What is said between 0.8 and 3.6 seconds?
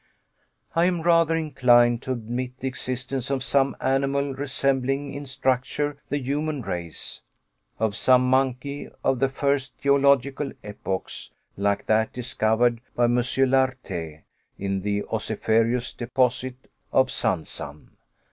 am rather inclined to admit the existence of